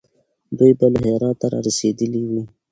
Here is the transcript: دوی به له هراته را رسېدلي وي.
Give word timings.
دوی 0.57 0.71
به 0.79 0.87
له 0.93 0.99
هراته 1.13 1.45
را 1.51 1.59
رسېدلي 1.67 2.21
وي. 2.29 2.43